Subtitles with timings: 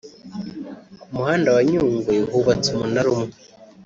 [1.07, 3.33] Ku muhanda wa Nyungwe hubatse umunara umwe